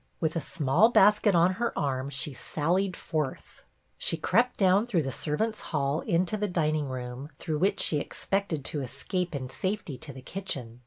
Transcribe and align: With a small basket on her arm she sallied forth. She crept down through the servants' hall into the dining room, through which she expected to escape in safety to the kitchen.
With 0.19 0.35
a 0.35 0.41
small 0.41 0.89
basket 0.89 1.35
on 1.35 1.51
her 1.61 1.77
arm 1.77 2.09
she 2.09 2.33
sallied 2.33 2.97
forth. 2.97 3.65
She 3.99 4.17
crept 4.17 4.57
down 4.57 4.87
through 4.87 5.03
the 5.03 5.11
servants' 5.11 5.61
hall 5.61 5.99
into 6.01 6.37
the 6.37 6.47
dining 6.47 6.89
room, 6.89 7.29
through 7.37 7.59
which 7.59 7.79
she 7.79 7.99
expected 7.99 8.65
to 8.65 8.81
escape 8.81 9.35
in 9.35 9.47
safety 9.51 9.99
to 9.99 10.11
the 10.11 10.23
kitchen. 10.23 10.79